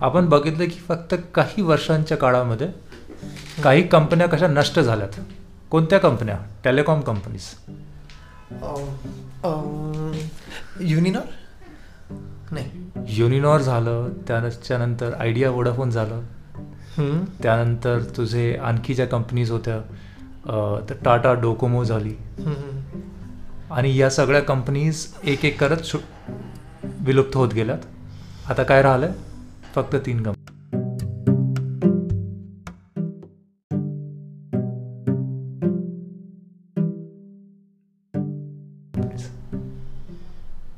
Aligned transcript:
आपण 0.00 0.28
बघितलं 0.28 0.64
की 0.64 0.78
फक्त 0.88 1.14
काही 1.34 1.62
वर्षांच्या 1.62 2.16
काळामध्ये 2.16 2.68
काही 3.64 3.86
कंपन्या 3.88 4.26
कशा 4.28 4.46
नष्ट 4.46 4.80
झाल्यात? 4.80 5.20
कोणत्या 5.70 5.98
कंपन्या? 5.98 6.38
Telecom 6.64 7.00
companies. 7.00 7.42
युनिनॉर? 10.80 11.22
नाही. 12.50 12.70
युनिनॉर 13.08 13.60
झालं 13.60 14.08
त्याच्यानंतर 14.28 15.14
आयडिया 15.14 15.50
वोडाफोन 15.50 15.90
झालं. 15.90 16.20
त्यानंतर 17.42 18.02
तुझे 18.16 18.54
आणखी 18.54 18.94
ज्या 18.94 19.06
कंपनीज 19.06 19.50
होत्या 19.50 19.78
तर 20.90 20.94
टाटा 21.04 21.32
डोकोमो 21.34 21.84
झाली. 21.84 22.14
आणि 23.70 23.96
या 23.98 24.10
सगळ्या 24.10 24.40
कंपनीज 24.40 25.06
एक 25.24 25.44
एक 25.44 25.60
करत 25.60 25.96
विलुप्त 27.00 27.36
होत 27.36 27.52
गेल्यात. 27.54 27.78
आता 28.48 28.62
काय 28.62 28.82
राहिलं 28.82 29.12
फक्त 29.74 29.96
तीन 30.06 30.22
कंपनी 30.22 30.44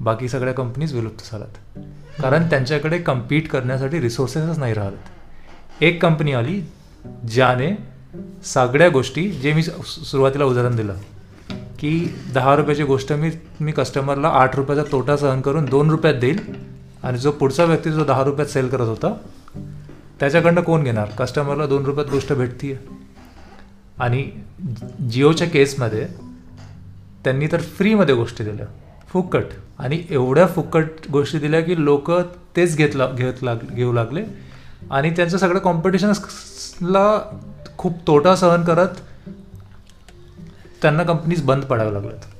बाकी 0.00 0.28
सगळ्या 0.28 0.54
कंपनीज 0.54 0.94
विलुप्त 0.94 1.32
झाल्यात. 1.32 1.84
कारण 2.22 2.50
त्यांच्याकडे 2.50 2.98
कम्पीट 2.98 3.48
करण्यासाठी 3.48 4.00
रिसोर्सेसच 4.00 4.58
नाही 4.58 4.74
राहत. 4.74 5.82
एक 5.82 6.02
कंपनी 6.02 6.32
आली 6.32 6.60
ज्याने 7.30 7.78
सगळ्या 8.44 8.88
गोष्टी 8.88 9.30
जे 9.30 9.52
मी 9.52 9.62
सुरुवातीला 9.62 10.44
उदाहरण 10.44 10.76
दिलं 10.76 10.94
की 11.78 12.14
दहा 12.34 12.56
रुपयाची 12.56 12.82
गोष्ट 12.82 13.12
मी 13.12 13.30
मी 13.60 13.72
कस्टमरला 13.72 14.28
आठ 14.28 14.56
रुपयाचा 14.56 14.82
तोटा 14.92 15.16
सहन 15.16 15.40
करून 15.40 15.64
दोन 15.64 15.90
रुपयात 15.90 16.14
देईल 16.14 16.67
आणि 17.08 17.18
जो 17.18 17.30
पुढचा 17.30 17.64
व्यक्ती 17.64 17.90
जो 17.90 18.04
दहा 18.04 18.24
रुपयात 18.24 18.46
सेल 18.46 18.68
करत 18.68 18.88
होता 18.88 19.14
त्याच्याकडनं 20.20 20.60
कोण 20.60 20.82
घेणार? 20.84 21.08
कस्टमरला 21.18 21.66
दोन 21.66 21.84
रुपयात 21.84 22.06
गोष्ट 22.10 22.32
भेटतीये. 22.32 22.76
आणि 23.98 24.30
जिओच्या 25.10 25.46
केसमध्ये 25.48 26.06
त्यांनी 27.24 27.46
तर 27.52 27.60
फ्रीमध्ये 27.60 28.14
गोष्टी 28.14 28.44
दिल्या. 28.44 28.66
फुकट. 29.08 29.44
आणि 29.78 30.04
एवढ्या 30.10 30.46
फुकट 30.46 30.84
गोष्टी 31.12 31.38
दिल्या 31.38 31.60
की 31.60 31.84
लोक 31.84 32.10
तेच 32.56 32.76
घेतला 32.76 33.06
घेत 33.10 33.42
लाग 33.42 33.56
घेऊ 33.72 33.92
लागले. 33.92 34.24
आणि 34.90 35.10
त्यांचं 35.10 35.38
सगळं 35.38 35.58
कॉम्पिटिशनला 35.58 37.36
खूप 37.78 37.92
तोटा 38.06 38.36
सहन 38.36 38.62
करत 38.62 38.88
त्यांना 40.82 41.02
कंपनीज 41.02 41.42
बंद 41.42 41.64
पडाव्या 41.64 41.92
लागल्यात 41.92 42.37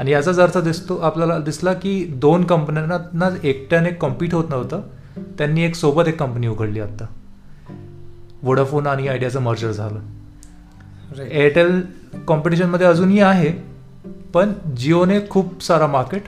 आणि 0.00 0.10
याचाच 0.10 0.38
अर्थ 0.38 0.56
दिसतो 0.58 0.96
आपल्याला 0.96 1.38
दिसला 1.38 1.72
की 1.72 1.92
दोन 2.20 2.44
कंपन्यांना 2.44 3.28
एकट्याने 3.42 3.90
कॉम्पीट 3.92 4.34
होत 4.34 4.44
नव्हतं. 4.50 4.80
त्यांनी 5.38 5.64
एक 5.64 5.74
सोबत 5.74 6.08
एक 6.08 6.18
कंपनी 6.18 6.46
उघडली 6.48 6.80
आता 6.80 7.06
वोडाफोन 8.42 8.86
आणि 8.86 9.08
आयडियाचं 9.08 9.40
मर्जर 9.40 9.72
झालं. 9.72 10.00
एअरटेल 11.22 11.80
कॉम्पिटिशनमध्ये 12.26 12.86
अजूनही 12.86 13.20
आहे 13.20 13.50
पण 14.34 14.52
जिओने 14.76 15.18
खूप 15.30 15.62
सारा 15.62 15.86
मार्केट 15.86 16.24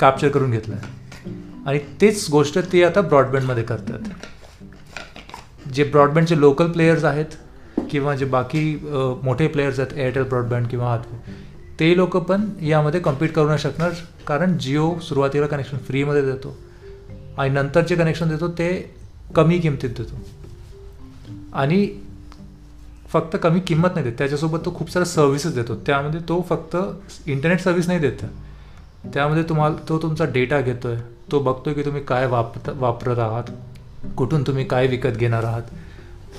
कॅप्चर 0.00 0.28
करून 0.28 0.50
घेतलं 0.50 0.74
आहे 0.74 1.32
आणि 1.66 1.78
तेच 2.00 2.28
गोष्ट 2.30 2.58
ते 2.72 2.82
आता 2.84 3.00
ब्रॉडबँडमध्ये 3.00 3.64
करतात. 3.64 3.98
जे 5.74 5.84
ब्रॉडबँडचे 5.84 6.40
लोकल 6.40 6.70
प्लेयर्स 6.72 7.04
आहेत 7.04 7.36
किंवा 7.90 8.14
जे 8.14 8.24
बाकी 8.24 8.62
मोठे 9.22 9.46
प्लेयर्स 9.46 9.80
आहेत 9.80 9.98
एअरटेल 9.98 10.22
ब्रॉडबँड 10.22 10.66
किंवा 10.66 10.90
हातवे 10.90 11.35
ते 11.80 11.96
लोक 11.96 12.16
पण 12.16 12.48
यामध्ये 12.62 13.00
कम्पीट 13.00 13.32
करू 13.32 13.46
नाही 13.46 13.58
शकणार 13.58 13.90
कारण 14.26 14.56
जिओ 14.58 14.98
सुरुवातीला 14.98 15.46
कनेक्शन 15.46 15.78
फ्रीमध्ये 15.78 16.22
देतो. 16.22 16.56
आणि 17.38 17.50
नंतर 17.50 17.84
जे 17.86 17.96
कनेक्शन 17.96 18.28
देतो 18.28 18.48
ते 18.48 18.68
कमी 19.34 19.58
किमतीत 19.58 19.90
देतो. 19.90 20.20
आणि 21.52 21.88
फक्त 23.12 23.36
कमी 23.42 23.60
किंमत 23.60 23.94
नाही 23.94 24.04
देत 24.04 24.18
त्याच्यासोबत 24.18 24.64
तो 24.64 24.74
खूप 24.74 24.90
साऱ्या 24.90 25.06
सर्व्हिसेस 25.06 25.54
देतो. 25.54 25.74
त्यामध्ये 25.86 26.20
तो 26.20 26.40
फक्त 26.48 26.76
इंटरनेट 27.26 27.60
सर्व्हिस 27.60 27.86
नाही 27.86 27.98
देत. 28.00 28.24
त्यामध्ये 29.14 29.42
तुम्हाला 29.42 29.74
तो 29.88 29.98
तुमचा 30.02 30.24
डेटा 30.24 30.60
घेतो 30.60 30.88
आहे 30.88 31.00
तो 31.32 31.38
बघतो 31.40 31.72
की 31.74 31.82
तुम्ही 31.84 32.02
काय 32.04 32.26
वापरत 32.26 32.68
वापरत 32.76 33.18
आहात 33.18 33.50
कुठून 34.16 34.42
तुम्ही 34.42 34.64
काय 34.64 34.86
विकत 34.86 35.16
घेणार 35.16 35.44
आहात. 35.44 35.62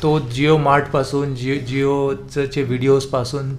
तो 0.04 0.20
जिओ 0.20 0.58
मार्टपासून 0.58 1.36
जिओ 1.36 1.56
जिओचे 1.68 2.64
व्हिडिओजपासून 2.64 3.56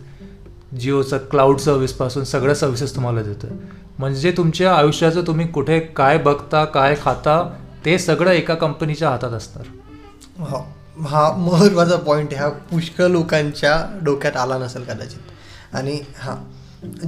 जिओचं 0.72 1.18
क्लाउड 1.30 1.58
सर्व्हिसपासून 1.58 2.24
सगळ्या 2.24 2.54
सर्व्हिसेस 2.54 2.94
तुम्हाला 2.96 3.22
देतोय. 3.22 3.50
म्हणजे 3.98 4.32
तुमच्या 4.36 4.74
आयुष्याचं 4.74 5.26
तुम्ही 5.26 5.46
कुठे 5.46 5.78
काय 5.80 6.18
बघता 6.18 6.64
काय 6.64 6.94
खाता 7.02 7.42
ते 7.84 7.98
सगळं 7.98 8.30
एका 8.30 8.54
कंपनीच्या 8.54 9.10
हातात 9.10 9.32
असणार. 9.32 9.66
हो. 10.40 10.66
हा 11.02 11.30
महत्त्वाचा 11.32 11.96
पॉईंट 11.96 12.32
आहे. 12.32 12.42
हा 12.42 12.48
पुष्कळ 12.48 13.06
लोकांच्या 13.06 13.76
डोक्यात 14.04 14.36
आला 14.36 14.58
नसेल 14.58 14.84
कदाचित. 14.84 15.18
आणि 15.72 16.00
हां 16.18 16.36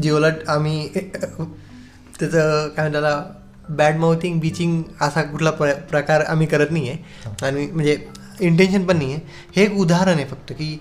जिओला 0.01 0.29
आम्ही 0.49 0.89
त्याचं 0.89 2.69
काय 2.69 2.89
म्हणतात 2.89 2.93
त्याला 2.93 3.23
बॅड 3.69 3.97
माउथिंग 3.97 4.41
बिचिंग 4.41 4.83
असा 5.01 5.23
कुठला 5.23 5.51
प्र 5.51 5.73
प्रकार 5.91 6.21
आम्ही 6.21 6.47
करत 6.47 6.71
नाही 6.71 6.89
आहे 6.89 7.47
आणि 7.47 7.67
म्हणजे 7.67 7.97
इंटेन्शन 8.41 8.85
पण 8.87 8.97
नाही 8.97 9.13
आहे 9.13 9.23
हे 9.57 9.63
एक 9.63 9.77
उदाहरण 9.79 10.15
आहे 10.15 10.25
फक्त 10.25 10.53
की 10.53 10.79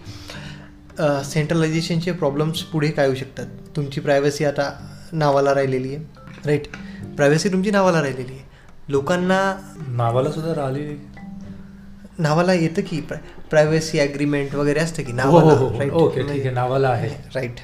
सेंट्रलायझेशनचे 1.25 2.11
प्रॉब्लेम्स 2.11 2.61
पुढे 2.63 2.89
काय 2.89 3.07
होऊ 3.07 3.15
शकतात? 3.15 3.45
तुमची 3.75 4.01
प्रायव्हसी 4.01 4.45
आता 4.45 4.71
नावाला 5.13 5.53
राहिलेली 5.55 5.95
आहे. 5.95 6.03
राईट 6.45 6.67
प्रायव्हसी 7.17 7.49
तुमची 7.51 7.71
नावाला 7.71 8.01
राहिलेली 8.01 8.31
आहे. 8.31 8.47
लोकांना 8.89 9.39
नावाला 9.87 10.31
सुद्धा 10.31 10.53
राहिली 10.55 10.95
नावाला 12.19 12.53
येतं 12.53 12.81
की 12.81 12.99
प्रायव्हसी 13.49 13.99
ॲग्रीमेंट 13.99 14.55
वगैरे 14.55 14.79
असतं 14.79 15.03
की 15.03 15.11
हो 15.11 15.17
नावाला 15.17 15.53
हो? 15.53 15.67
ओके 16.05 16.21
ठीक 16.21 16.29
आहे 16.31 16.51
नावाला 16.51 16.89
आहे. 16.89 17.09
राईट 17.35 17.59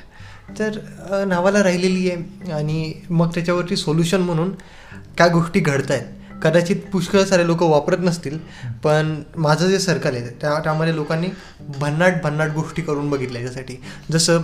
तर 0.60 1.24
नावाला 1.28 1.64
राहिलेली 1.64 2.10
आहे 2.10 2.52
आणि 2.52 2.94
मग 3.10 3.34
त्याच्यावरती 3.34 3.76
सोल्युशन 3.76 4.22
म्हणून 4.22 4.52
काय 5.18 5.30
गोष्टी 5.30 5.60
घडत 5.60 5.92
आहेत 5.92 6.25
कदाचित 6.44 6.76
पुष्कळ 6.94 7.24
सारे 7.24 7.48
लोक 7.48 7.62
वापरत 7.64 7.98
नसतील 8.00 8.38
पण 8.84 9.24
माझं 9.38 9.68
जे 9.68 9.80
सर्कल 9.80 10.16
आहे 10.16 10.30
त्या 10.42 10.60
त्यामध्ये 10.60 10.96
लोकांनी 10.96 11.28
भन्नाट 11.80 12.22
भन्नाट 12.24 12.52
गोष्टी 12.52 12.82
करून 12.82 13.10
बघितल्या 13.10 13.42
याच्यासाठी. 13.42 13.82
जसं 14.12 14.42